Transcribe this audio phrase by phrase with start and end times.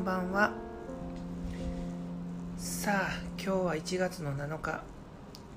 [0.00, 0.50] んばんは。
[2.56, 4.82] さあ今日は1月の7日。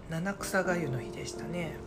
[0.10, 1.78] 七草がゆの日でしたね。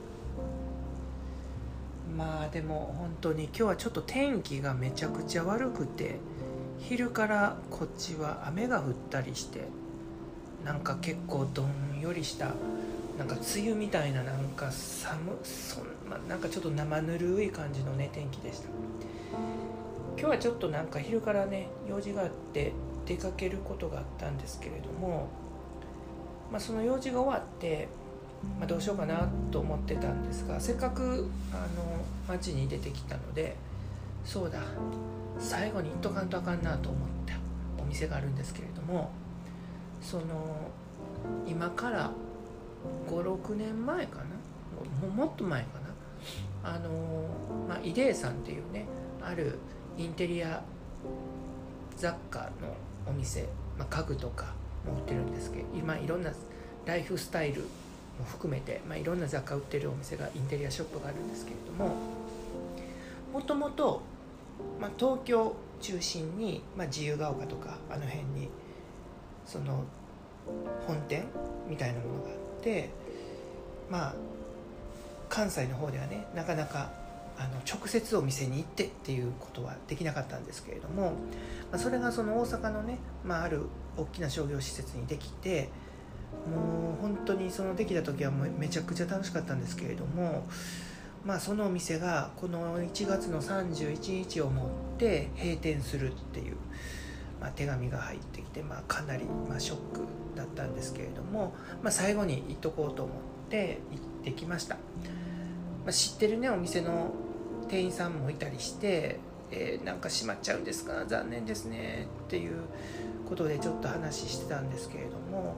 [2.16, 6.16] まあでも本当に今日はちょっと天気がめちゃくちゃ悪くて
[6.78, 9.68] 昼からこっちは雨が降ったりして
[10.64, 12.52] なんか結構どんよりした
[13.18, 18.68] なんか梅雨みたいななんか寒そん、まなんかちょっと生ぬるい感じのね天気でした。
[20.18, 22.72] 今日はちょっとなんか昼からね用事があって
[23.04, 25.28] 出かけることがあったんですけれども、
[26.50, 27.88] まあ、その用事が終わって、
[28.58, 33.56] まあ、どうしようかなと思ってたんですがせっかくあの街に出てきたので
[34.24, 34.60] そうだ
[35.38, 37.34] 最後に行っとかんとあかんなと思った
[37.80, 39.10] お店があるんですけれども
[40.00, 40.24] その
[41.46, 42.10] 今から
[43.08, 44.24] 56年前かな
[45.06, 45.68] ももっと前か
[46.64, 46.88] なあの、
[47.68, 48.86] まあ、イデーさんっていうね
[49.22, 49.58] ある
[49.98, 50.62] インテリア
[51.96, 52.74] 雑貨の
[53.06, 53.48] お店、
[53.78, 54.54] まあ、家具とか
[54.86, 56.32] も売ってるんですけど今いろんな
[56.84, 61.94] ライフスタイルも含めて、まあ、いろんな雑貨売ってるお店がインテリアショップがあるんですけれども
[63.32, 64.02] もともと、
[64.80, 68.48] ま、東京中心に、まあ、自由が丘とかあの辺に
[69.46, 69.84] その
[70.86, 71.24] 本店
[71.68, 72.90] みたいなものがあって
[73.90, 74.14] まあ
[75.28, 76.90] 関西の方ではねなかなか
[77.38, 81.12] あの直接お店に行ってっていうことはできなかったんですけれども、
[81.70, 83.62] まあ、それがその大阪のね、まあ、ある
[83.96, 85.68] 大きな商業施設にできて
[86.50, 90.46] もう本当にそのできた時はもうめちゃくちゃ楽しかったんですけれども、
[91.24, 96.56] まあ、そのお店がこの1月の31日をもって閉店するっていう、
[97.40, 100.00] まあ、手紙が入ってきて、まあ、かなりまショック
[100.36, 103.16] だったんですけれども、まあ、最後に行っとこうと思っ
[103.50, 104.76] て行ってきました。
[105.84, 107.12] まあ、知ってるねお店の
[107.68, 109.18] 店員さんもいたりして
[109.50, 111.04] 「えー、なんか閉まっちゃうんですか？
[111.06, 112.62] 残念ですね」っていう
[113.28, 115.56] ことでちょっと話してたんですけれども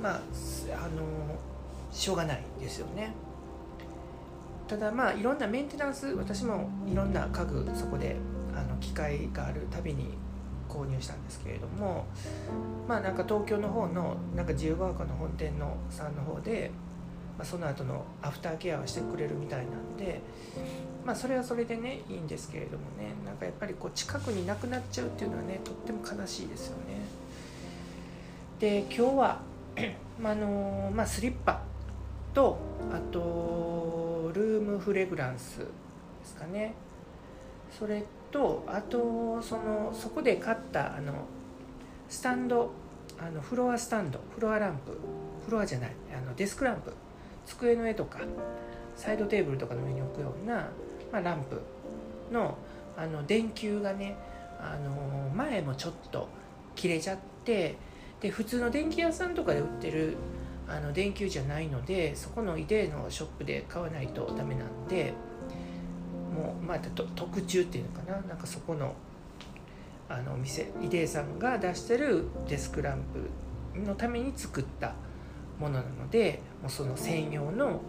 [0.00, 0.18] まああ
[0.88, 1.02] の
[1.90, 3.12] しょうがないですよね。
[4.68, 8.16] ただまあいろんなメンテナンス私もいろんな家具そこで
[8.54, 10.14] あの機械があるたびに
[10.68, 12.06] 購入したんですけれども
[12.88, 16.70] まあなんか東京の方のなんか自由が丘の本店のさんの方で
[17.38, 20.20] まあ、その後のアフターケアをしてくれるみたいなんで、
[21.04, 23.14] まあ、それはそれでねいいんですけれどもね。
[23.24, 27.02] なんかやっぱりこう近くになくなっちゃうっていうのはねとっても悲しいですよね。
[28.60, 29.40] で今日は
[30.20, 31.62] まあのまあ、スリッパ
[32.34, 32.58] と
[32.92, 35.64] あとルームフレグランスで
[36.24, 36.74] すかね。
[37.76, 41.14] それとあとそのそこで買ったあの
[42.08, 42.70] スタンド
[43.18, 44.98] あのフロアスタンドフロアランプ。
[45.44, 46.92] フロアじゃないあのデスクランプ。
[47.46, 48.20] 机の上とか
[48.96, 50.68] サイドテーブルとかの上に置くような、
[51.10, 51.60] まあ、ランプ
[52.32, 52.56] の
[52.96, 54.16] あの電球がね
[54.60, 56.28] あの前もちょっと
[56.74, 57.76] 切れちゃって
[58.20, 60.16] で普通の電気屋さんとかで売ってる
[60.68, 65.12] あの電球じゃないのでそこのイデーのショップで買わないとダメなんで
[66.34, 68.94] もうまあ特注っていうのかななんかそこの
[70.08, 73.02] あのお店イデーさんが出してるデスクラン
[73.74, 74.94] プのために作った
[75.58, 77.80] ものなのでもうその専用の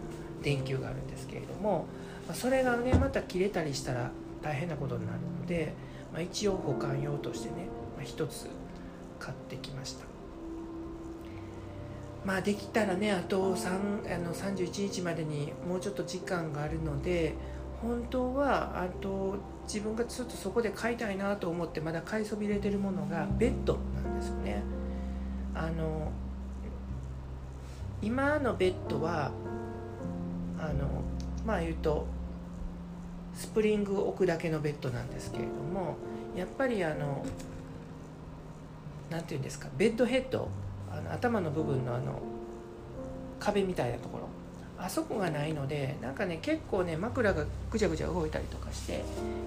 [0.42, 1.86] 電球があるんですけれども、
[2.32, 4.10] それがねまた切れたりしたら
[4.42, 5.72] 大変なことになるので、
[6.12, 7.66] まあ、一応保管用としてね、
[7.96, 8.48] まあ、1つ
[9.18, 10.04] 買ってきました。
[12.24, 17.34] まあできたらねあと3あの31日までにもうちょっと時間があるので
[17.82, 19.36] 本当はあと
[19.66, 24.62] 自分がちょっとそこで買いたいなと思ってまだ買いそびれてるものがベッドなんですよね。
[28.04, 29.30] 今のベッドは
[30.58, 31.02] あの
[31.46, 32.06] まあ言うと
[33.34, 35.96] スプリング置くだけのベッドなんですけれども
[36.36, 37.24] やっぱりあの
[39.10, 40.48] 何て言うんですかベッドヘッド
[40.92, 42.20] あの頭の部分のあの
[43.40, 44.28] 壁みたいなところ
[44.78, 49.02] あそこがないのでなんかね結構ね枕がぐちゃぐちゃ動いたりとかして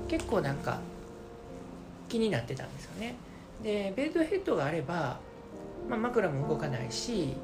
[0.08, 0.80] 結構なんか
[2.10, 3.16] 気になってたんですよね。
[3.62, 5.20] でベッドヘッドがあれば、
[5.90, 7.36] まあ、枕も動かないし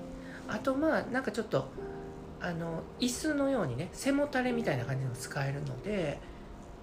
[0.48, 1.68] あとまあなんかちょっと
[2.40, 6.20] あの椅子のようにね背もたれみたいな感じの使えるので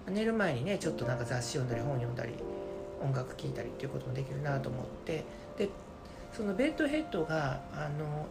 [0.09, 2.33] 寝る前にねちょっとなんか雑誌読んだり本読んだり
[3.01, 5.23] 音楽聴いたりっていうこともできるなと思って
[5.57, 5.69] で
[6.33, 8.25] そのベッドヘッドがあの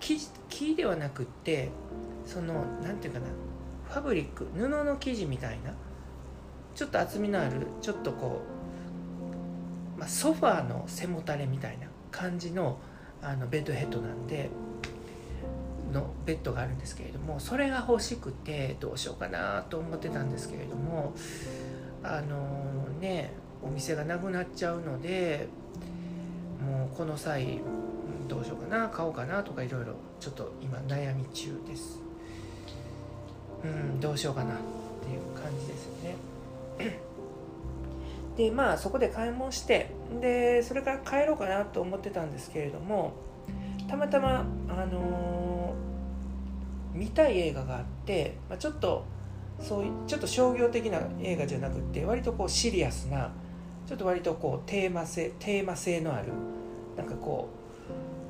[0.00, 0.18] 木
[0.48, 1.70] 木ではなくって
[2.26, 3.26] その何て言うかな
[3.88, 5.72] ファブリック布の生地みたいな
[6.74, 8.40] ちょっと厚みのあるちょっとこ
[9.96, 12.78] う、まあ、ソファーの背もたれみたいな感じの
[13.24, 14.50] あのベッドヘッドなんで
[15.92, 21.14] のベッドがあるんですけれどもそれが欲しくてどうしようかなと思ってたんですけれども
[22.02, 23.32] あのね
[23.62, 25.48] お店がなくなっちゃうので
[26.60, 27.60] もうこの際
[28.28, 32.00] どうしようかな買おうかなとかいろいろちょっと今悩み中です。
[33.64, 34.56] うんどうしようかなっ
[35.02, 36.16] ていう感じですね。
[38.36, 39.90] でまあそこで買い物して
[40.20, 43.12] でそれから帰ろうかなと思ってたんですけれども
[43.88, 49.04] たまたまあのー、見たい映画があって、まあ、ちょっと
[49.60, 53.32] そういうちょっと商業的な映画じゃなくて割とこうシリアスな
[53.86, 56.32] ちょっと割とこうテーマ性テーマ性のある
[56.96, 57.48] なんかこ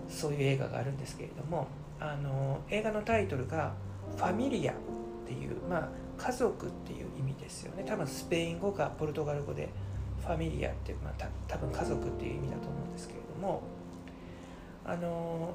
[0.09, 1.69] うそういう映画があるんですけれども
[2.01, 3.73] あの映画のタイトルが
[4.17, 4.77] 「ファミリア」っ
[5.27, 7.85] ていう、まあ、家族っていう意味ですよね。
[7.87, 9.71] 多分スペイン語かポルトガル語で
[10.25, 13.63] ファミリアって、まあ、た多分家族っていう意味だと思うんですけれども
[14.85, 15.55] あの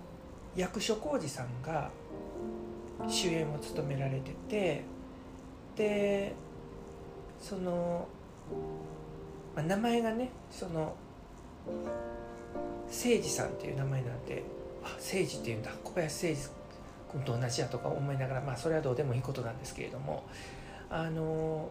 [0.55, 1.89] 役所広司さんが
[3.07, 4.83] 主演を務められてて
[5.75, 6.35] で
[7.39, 8.07] その、
[9.55, 10.95] まあ、名前がねその
[12.87, 14.43] 誠司さんっていう名前なんで
[14.83, 16.49] 誠司っていうんだ小林誠司
[17.11, 20.25] 君と同じやとか思いながらまあそれはどうでもいいことなんですけれども
[20.89, 21.69] あの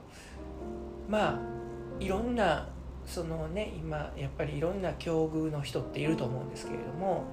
[1.08, 1.38] まあ
[2.00, 2.68] いろんな
[3.08, 7.24] そのね今やっぱりいろんな境遇の人っていると思うんですけれども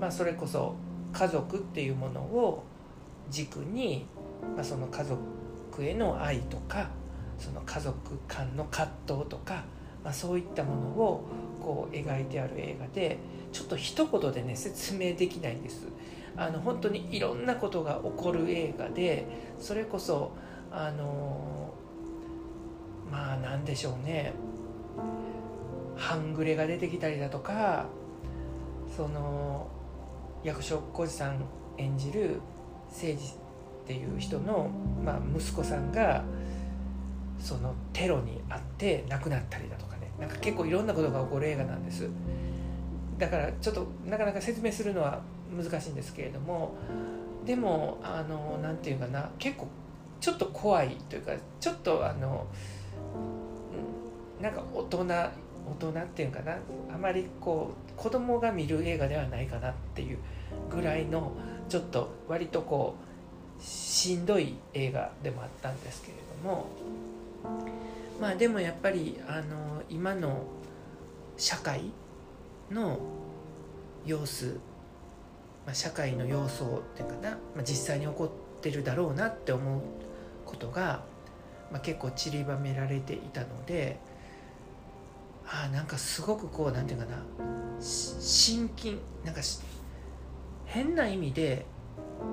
[0.00, 0.74] まあそれこそ
[1.12, 2.64] 家族っていうものを
[3.30, 4.06] 軸に、
[4.56, 5.22] まあ、その家族
[5.80, 6.90] への愛とか
[7.38, 9.64] その家族間の葛藤とか、
[10.02, 11.24] まあ、そういったものを
[11.62, 13.18] こう描いてある映画で
[13.52, 15.86] ちょっと一言でね説明できないんです。
[16.36, 19.26] あの本当にいろんなことが起こる映画で
[19.58, 20.32] それこそ
[20.70, 21.74] あの
[23.10, 24.34] まあ何でしょうね。
[25.96, 27.86] 半グレが出てきたりだとか
[28.96, 29.68] その
[30.44, 31.44] 役所広司さん
[31.76, 32.40] 演じる
[32.90, 33.34] 誠司
[33.84, 34.70] っていう人の、
[35.04, 36.24] まあ、息子さんが
[37.38, 40.10] そのテロにあって亡くなったりだとかね。
[40.18, 42.08] なんか結構いろんなことが起こる映画なんです。
[43.18, 45.20] だからちょっとなかなか説明するのは
[45.50, 46.76] 難しいんですけれども
[47.44, 49.66] でもあの何て言うかな結構
[50.20, 52.46] ちょっと怖いというかちょっとあの
[54.40, 55.30] なんか大人大
[55.78, 56.56] 人っていうかな？
[56.94, 60.18] あまりこう子供が見る映画ではないかなっていう
[60.70, 61.32] ぐらいの
[61.68, 62.96] ちょっと割とこ
[63.58, 66.66] うしんどい映画でもあったんですけれども。
[68.20, 70.42] まあでもやっぱりあの今の
[71.36, 71.92] 社会
[72.68, 72.98] の
[74.04, 74.58] 様子、
[75.64, 79.80] まあ、社会の様相っていうかな、まあ、実際に起こってるだろうなって思う
[80.44, 81.04] ことが、
[81.70, 84.00] まあ、結構散りばめられていたので
[85.50, 87.22] あなんかすごくこうなんていうかな。
[87.80, 89.40] 親近なんか
[90.66, 91.64] 変な意味で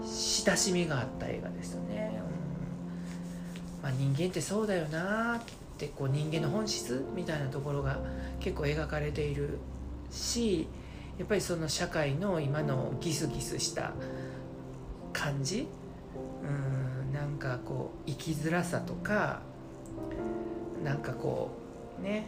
[0.01, 2.19] 親しみがあった映画でしたね、
[3.79, 3.83] うん。
[3.83, 5.41] まあ、人間ってそうだよなっ
[5.77, 7.99] てこう人間の本質みたいなところが
[8.39, 9.59] 結構描かれている
[10.09, 10.67] し
[11.17, 13.93] やっぱりその社会の今のギスギスした
[15.13, 15.67] 感じ。
[16.43, 19.41] うんなんかこう生きづらさとか
[20.83, 21.51] なんかこ
[21.99, 22.27] うね。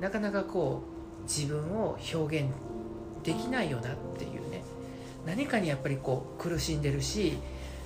[0.00, 0.82] なかなかこ
[1.20, 2.50] う自分を表現
[3.22, 4.62] できないよなっていうね
[5.26, 7.38] 何かにやっぱりこう苦しんでるし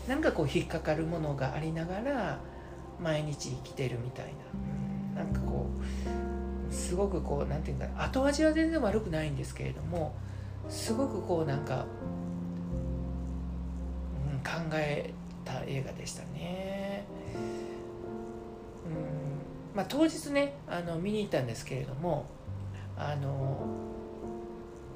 [0.09, 2.41] なんかこう引っかかるものがありながら
[3.01, 4.33] 毎日生きてるみたいな、
[5.23, 5.67] うん、なんかこ
[6.71, 10.15] うすごくこう何て言うんだ後味は全然悪くないんですけれども
[10.69, 11.87] すごくこうなんか、
[14.33, 15.13] うん、考え
[15.45, 16.58] た映画でしたね。
[19.79, 22.27] まあ、当日ねあの見に行ったんですけれども
[22.97, 23.65] あの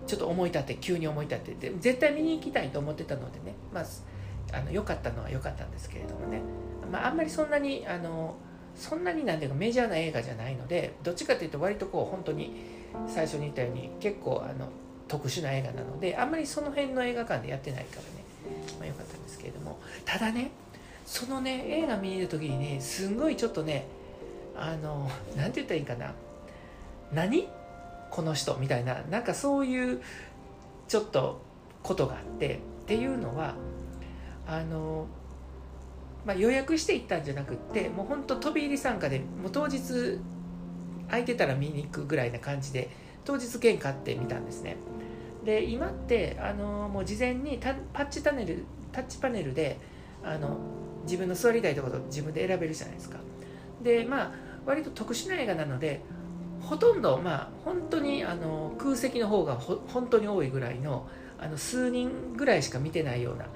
[0.09, 3.85] ちょっと思い立って急に思い立ってで絶対見に行きたいと思ってたのでねまあ
[4.53, 6.43] あの良かったのは良かったんですけれどもね、
[6.91, 8.35] まあ、あんまりそんなにあの
[8.75, 12.53] そんなになんていうかメジャーな映画じゃないのでどっちかというと割とこう本当に
[13.07, 14.67] 最初に言ったように結構あの
[15.07, 18.09] 特殊な映画なのであんまりその辺の映画館でやってないからね、
[18.81, 19.79] まあ、良かったんですけれども。
[20.05, 20.51] ただね
[21.07, 23.87] そのね映画見に行る時にねすんごいちょっとね
[24.57, 26.13] あの何て言ったらいいかな？
[27.13, 27.49] 何？
[28.11, 28.57] この人？
[28.57, 29.03] みたいな。
[29.11, 30.03] なんかそういう
[30.89, 31.41] ちょっと
[31.83, 33.55] ことがあってっていうのは
[34.47, 35.07] あの、
[36.25, 40.19] まあ、予約して行ったんじゃなくってもうほんと飛び入り参加でもう当日
[41.09, 42.91] 空いてたら見に行くぐらいな感じで
[43.25, 44.77] 当日券買ってみたんですね。
[45.45, 49.79] で今ってあのもう事前にタパッチパネルタッチパネルで
[50.23, 50.57] あの
[51.05, 53.19] 自分の座りたいところ自分で選べるじゃないですか。
[53.83, 54.33] でまあ
[54.65, 56.03] 割と特殊な映画なので
[56.61, 61.09] ほとんどまあ本当にあの空席の方が本当に多いぐらいの
[61.39, 63.47] あの数人ぐらいしか見てないような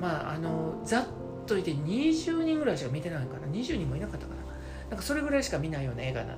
[0.00, 1.06] まああのざっ
[1.46, 3.46] といて20人ぐらいしか見てないかな。
[3.46, 4.42] 20人もいなかったかな。
[4.90, 6.36] なんかそれぐらいしか見ないような映画な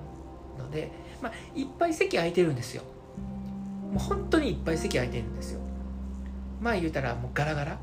[0.58, 2.82] ので、まあ、いっぱい席空いてるんですよ。
[3.92, 5.60] もう本当にいっぱい席空いてるんですよ。
[6.60, 7.78] まあ言うたらもうガラガラ。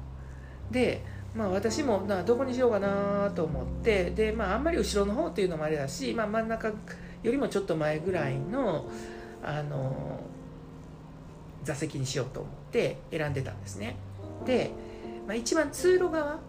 [0.72, 1.04] で
[1.36, 6.74] まあ私もなどこにしようかなと思ってでまああんまり後ろの方っていうのもあれだし、まあ、真ん中よ
[7.24, 8.86] りもちょっと前ぐらいの
[9.42, 10.20] あの
[11.64, 13.96] 座席にしようと思って選んでたんですね。
[14.46, 14.72] で、
[15.28, 16.40] まあ、一番通路側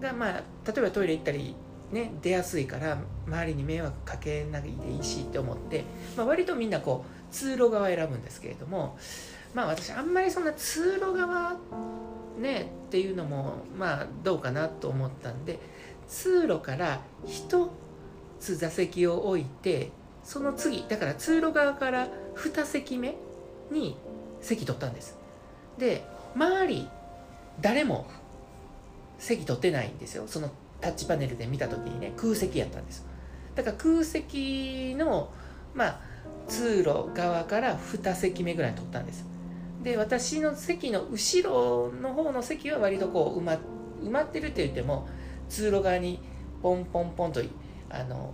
[0.00, 1.54] がまあ例えばトイレ行ったり
[1.92, 5.84] ね、出やすいから周りに迷惑かけないでいいしって思って、
[6.16, 8.98] まあ、割とみんなこう通路側選ぶんですけれども
[9.54, 11.56] まあ私あんまりそんな通路側
[12.38, 15.58] ねっていうのもまあどうかなと思ったんで
[16.08, 17.68] 通路から1
[18.40, 19.90] つ座席を置いて
[20.22, 23.14] その次だから通路側から2席目
[23.70, 23.96] に
[24.40, 25.16] 席取ったんです。
[25.78, 26.88] で周り
[27.60, 28.06] 誰も
[29.18, 30.24] 席取ってないんですよ。
[30.26, 30.50] その
[30.80, 33.06] タッチパネルで見た時にね空席やったんです。
[33.54, 35.32] だから空席の
[35.74, 36.00] まあ
[36.48, 39.24] 通路側から2席目ぐらい取ったんです。
[39.84, 43.52] で私の席の後ろの方の席は割とこう埋ま
[44.02, 45.06] 埋まってるって言っても
[45.48, 46.20] 通路側に
[46.62, 47.42] ポンポンポンと
[47.90, 48.32] あの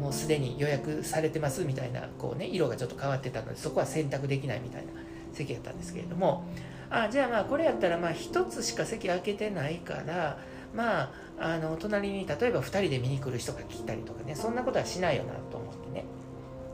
[0.00, 4.92] もうすでに予約されてますみたいなこうね色がちょっと変わってたのでそこは選択できないみたいな
[5.34, 6.44] 席やったんですけれども
[6.88, 10.38] あじゃあまあこれやったらまあ1つしか席空けてないから
[10.74, 16.04] まああの隣に例えば2人で見に来る人が来たりとかねそんなことはしないよなと思ってね。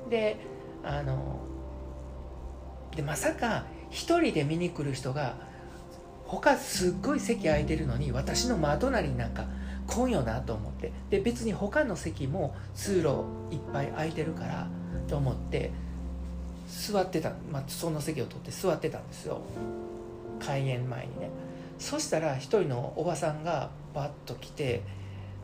[0.09, 0.37] で
[0.85, 1.40] あの
[2.95, 5.35] でまさか1人で見に来る人が
[6.26, 9.47] 他すっごい席空いてるのに私の真隣になんか
[9.87, 10.92] 来んよなと思って。
[11.11, 14.68] で別に他の席も通路いっぱい空いてるから
[15.09, 15.71] と思って
[16.68, 19.40] 座ってた、まあ、その席を取って座ってたんですよ。
[20.38, 21.30] 開演前にね。
[21.78, 24.83] そしたら一人のおばさんがバッと来て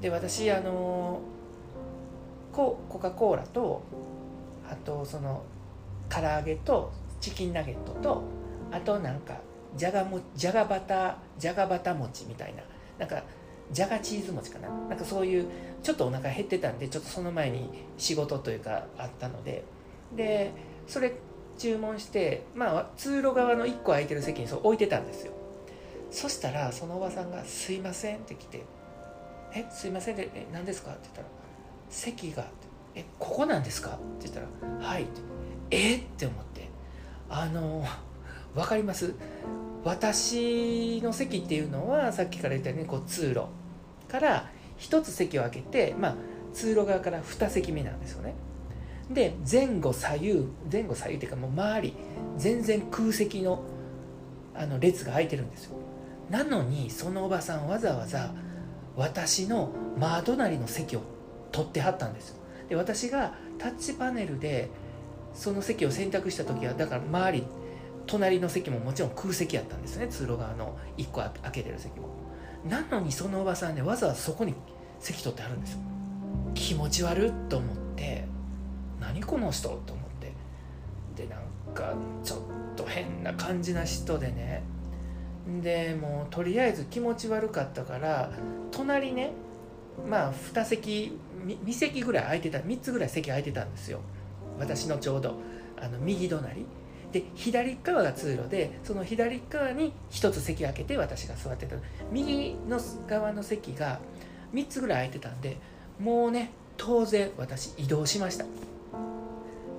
[0.00, 1.20] で私あの
[2.52, 3.82] ココカ・コーラと
[4.68, 5.42] あとその
[6.08, 6.92] 唐揚げと
[7.24, 8.22] チキンナゲットと
[8.70, 9.38] あとなんか
[9.76, 12.62] じゃがもじゃがバタじゃがバタ餅みたいな
[12.98, 13.22] なんか
[13.72, 15.46] じゃがチーズ餅かななんかそういう
[15.82, 19.64] ちょっとお腹減ってたんでちょっとその前に仕事というかあったので
[20.14, 20.52] で
[20.86, 21.12] それ
[21.56, 25.32] 注文してまあ通路側の1個空いてる席にそう置いてたんですよ
[26.10, 28.62] そしたらそのおばさんが「すいません」って来て
[29.56, 31.26] 「えすいません」で「え何ですか?」って言ったら
[31.88, 32.52] 「席が」って
[33.00, 34.46] 「えここなんですか?」って言ったら
[34.86, 35.20] 「はい」って
[35.70, 35.96] 「え？
[35.96, 36.53] っ?」って思って
[37.36, 37.84] あの
[38.54, 39.14] 分かります？
[39.82, 43.46] 私の席っていうのはさっきから言ったようにこう通路
[44.08, 44.48] から
[44.78, 46.14] 1つ席を空けて、まあ、
[46.52, 48.34] 通路側から2席目なんですよね。
[49.10, 51.94] で前後左右前後左右っていうかもう周り
[52.38, 53.62] 全然空席の
[54.54, 55.76] あの列が空いてるんですよ。
[56.30, 58.32] なのにそのおばさんわざわざ
[58.96, 61.02] 私の真隣の席を
[61.50, 62.36] 取ってはったんですよ。
[62.68, 64.70] で私がタッチパネルで
[65.34, 67.44] その席を選択した時はだから周り
[68.06, 70.08] 隣の席ももちろん空席やったんですね。
[70.08, 72.08] 通路側の1個開けてる席も。
[72.68, 74.54] なのにそのおばさんねわざわざそこに
[74.98, 75.78] 席取ってあるんですよ。
[76.54, 78.24] 気持ち悪っと思って
[79.00, 80.32] 何この人と思って。
[81.16, 82.38] でなんかちょっ
[82.76, 84.62] と変な感じな人でね。
[85.62, 88.30] でもうとりあえず気持ち悪かったから
[88.70, 89.32] 隣ね
[90.08, 94.00] まあ2席2席ぐらい空いてた3つぐらい席空いてたんですよ。
[94.58, 95.34] 私のちょうど
[95.80, 96.66] あの右隣。
[97.12, 101.76] で左側が通路でその左側に1つ席空けて私が座ってた。
[102.10, 104.00] 右の側の席が
[104.52, 105.56] 3つぐらい空いてたんで
[106.00, 108.44] もうね当然私移動しました。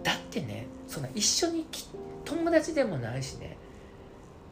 [0.04, 1.66] だってねそんな一緒に
[2.24, 3.58] 友達でもないしね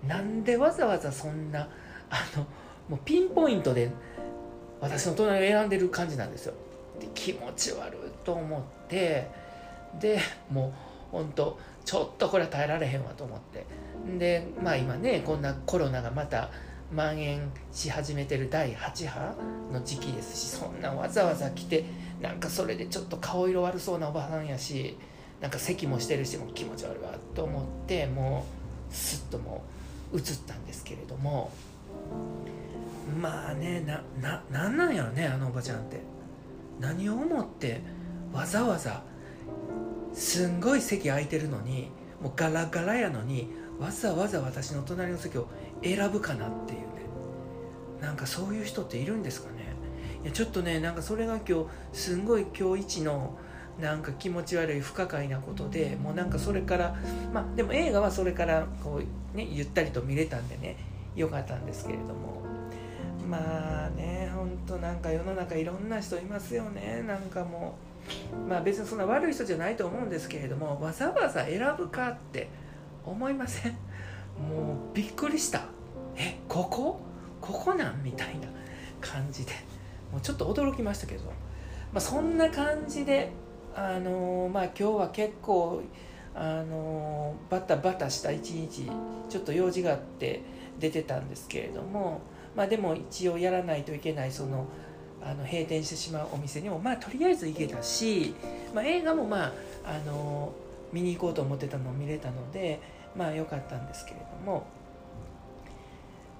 [0.05, 1.69] なんでわざわざそんな
[2.09, 2.45] あの
[2.89, 3.91] もうピンポイントで
[4.81, 6.53] 私の隣を選んでる感じなんですよ。
[6.99, 9.29] で気持ち悪いと思って
[9.99, 10.19] で
[10.51, 10.73] も
[11.11, 13.65] うほんとちょっとこれは耐えられへんわと思って。
[14.17, 16.49] でまあ今ねこんなコロナがまた
[16.91, 19.35] 蔓延し始めてる第8波
[19.71, 21.85] の時期ですしそんなわざわざ来て
[22.21, 24.97] なんかそれでちょっと顔色悪そうなおばさんやし
[25.41, 28.45] なんか咳もしてるしもう気持ち悪いわと思っても
[28.91, 29.63] うすっとも
[30.11, 31.51] う映ったんですけれども。
[33.21, 35.99] まあねなななんなんやろねあのおばちゃんって。
[36.79, 37.81] 何を思って
[38.31, 39.03] わざわざ
[40.13, 41.89] すんごい席空いてるのに
[42.21, 45.47] もうガラガラやのにわざわざ私の隣の席を
[45.83, 46.85] 選ぶかなっていうね。
[47.99, 49.73] なんかそういう人っているんですかね。
[50.23, 53.37] いやちょっとねなんかそれが今日すんごい今日一の
[53.81, 56.95] なんか気持ち悪い不可解なことでもうなんかそれから
[57.33, 59.01] まあでも映画はそれからこ
[59.33, 60.77] うねゆったりと見れたんでね
[61.15, 62.41] よかったんですけれども。
[63.29, 67.03] まあねほんとなんか世の中いろんな人いますよね。
[67.07, 67.92] なんかもう
[68.47, 72.49] まあ別にそんな悪い人じゃないと思うんですけれどもわざわざ選ぶかって
[73.05, 73.71] 思いません？
[73.71, 73.77] も
[74.93, 75.61] うびっくりした。
[76.15, 76.99] えここ？
[77.41, 78.47] ここなんみたいな
[79.01, 79.51] 感じで。
[80.11, 81.31] もうちょっと驚きましたけど、ま
[81.95, 83.31] あ、そんな感じで
[83.75, 85.81] あのー、まあ今日は結構
[86.35, 88.91] あのバタバタした一日
[89.27, 90.41] ちょっと用事があって
[90.79, 92.21] 出てたんですけれども、
[92.55, 94.67] まあ、でも一応やらないといけないその
[95.25, 98.35] あの閉店してしまうお店にもまあとりあえず行けたし、
[98.73, 99.51] まあ、映画もまあ
[99.85, 100.53] あの
[100.91, 102.79] 見に行こうと思ってたのを見れたので
[103.15, 104.65] まあ良かったんですけれども。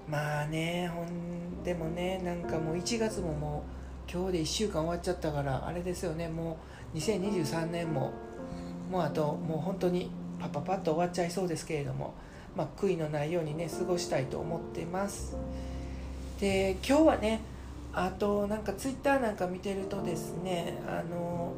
[0.08, 3.64] まあねほんでもねなんかもう1月もも
[4.06, 6.58] う今日で1週間終わっちゃったからあれですよねも
[6.94, 8.12] う2023年も
[8.90, 12.12] もうあともう本当にパパパッと終わっちゃいそうですけれども、
[12.54, 15.36] まあ、悔いのないようにね過ごしたいと思ってます。
[16.38, 17.40] で今日はね
[17.94, 21.52] あとなんかツイッターなんか見てるとですねあの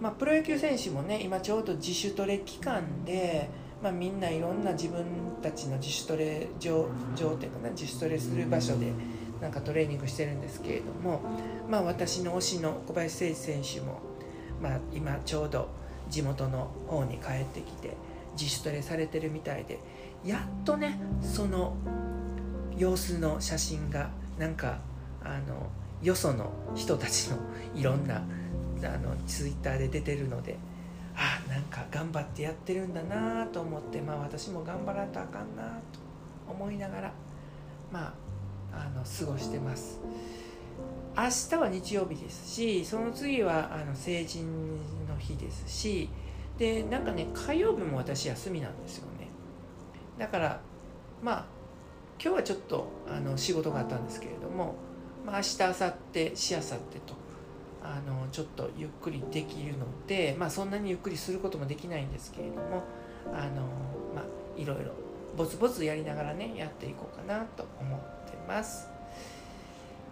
[0.00, 3.50] まあ、プロ野球選手もね今ちょうど自主トレ期間で、
[3.82, 5.04] まあ、みんないろんな自分
[5.42, 8.92] たちの自主トレ場場っていうかな自主トレする場所で
[9.42, 11.20] なんかトレーニングしてるんですけれども、
[11.68, 14.00] まあ、私の推しの小林誠司選手も
[14.60, 15.68] まあ、今ちょうど
[16.08, 17.96] 地元の方に帰ってきて
[18.38, 19.78] 自主トレされてるみたいで
[20.24, 21.74] やっとねその
[22.76, 24.78] 様子の写真がなんか
[25.22, 25.68] あの
[26.02, 27.36] よその人たちの
[27.76, 30.56] いろんなあのツイッターで出てるので
[31.14, 36.00] あなんか頑張ってやってるんだなと思ってまあ私も頑張らんとあかんなと
[36.50, 37.12] 思いながら
[37.92, 38.14] ま
[38.72, 40.00] ああの過ごしてます。
[41.16, 44.78] 明日は日曜日ですしその次はあの成人
[45.08, 46.08] の日ですし
[46.56, 49.28] でなんかね火曜日も私休みなんですよね
[50.16, 50.60] だから
[51.20, 51.59] まあ
[52.22, 54.74] 今日はちょっとあの仕事があったんですけれども、
[55.24, 57.14] まあ、明日明後日しあさってと
[57.82, 62.84] あのちょっとゆっくりできるので、まあ、そんなにゆっくりすることもできないんですけれども
[63.32, 63.62] あの、
[64.14, 64.92] まあ、いろいろ
[65.34, 68.86] ぼつぼつやりながらねやっていこうかなと思ってます。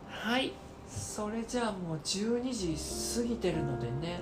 [0.09, 0.53] はい。
[0.88, 4.21] それじゃあもう12時過ぎてるのでね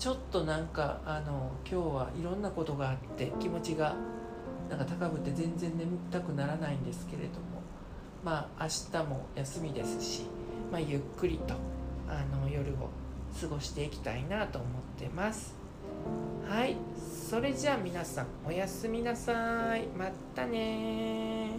[0.00, 3.94] ちょっとなんかあの今日はいろんなことがあって気持ちが
[4.68, 7.62] なんか高ぶって全然眠たくならないんですけれども
[8.24, 10.26] まあ明日も休みですし、
[10.72, 11.54] まあ、ゆっくりと
[12.08, 12.90] あの夜を
[13.40, 15.54] 過ごしていきたいなと思ってます。
[16.48, 16.76] はい。
[17.28, 19.86] それじゃあ皆さんおやすみなさい。
[19.88, 21.50] またね